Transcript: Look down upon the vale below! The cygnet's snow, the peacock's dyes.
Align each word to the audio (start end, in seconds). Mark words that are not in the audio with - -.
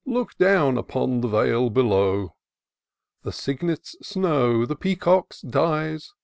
Look 0.07 0.35
down 0.39 0.79
upon 0.79 1.21
the 1.21 1.27
vale 1.27 1.69
below! 1.69 2.33
The 3.21 3.31
cygnet's 3.31 3.95
snow, 4.01 4.65
the 4.65 4.75
peacock's 4.75 5.41
dyes. 5.41 6.11